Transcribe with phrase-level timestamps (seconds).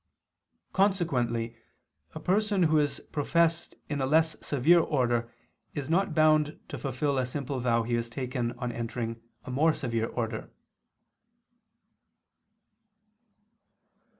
[0.73, 1.55] Consequently
[2.15, 5.31] a person who is professed in a less severe order
[5.75, 9.75] is not bound to fulfil a simple vow he has taken on entering a more
[9.75, 10.49] severe order.